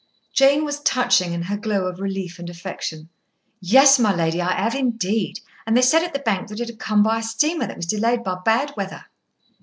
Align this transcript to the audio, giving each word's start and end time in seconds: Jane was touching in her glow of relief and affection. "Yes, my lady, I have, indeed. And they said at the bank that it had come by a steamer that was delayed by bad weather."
Jane 0.33 0.65
was 0.65 0.79
touching 0.79 1.31
in 1.31 1.43
her 1.43 1.55
glow 1.57 1.85
of 1.85 1.99
relief 1.99 2.39
and 2.39 2.49
affection. 2.49 3.09
"Yes, 3.59 3.99
my 3.99 4.11
lady, 4.11 4.41
I 4.41 4.53
have, 4.59 4.73
indeed. 4.73 5.41
And 5.67 5.77
they 5.77 5.83
said 5.83 6.01
at 6.01 6.11
the 6.11 6.17
bank 6.17 6.47
that 6.47 6.59
it 6.59 6.69
had 6.69 6.79
come 6.79 7.03
by 7.03 7.19
a 7.19 7.21
steamer 7.21 7.67
that 7.67 7.77
was 7.77 7.85
delayed 7.85 8.23
by 8.23 8.37
bad 8.43 8.73
weather." 8.75 9.05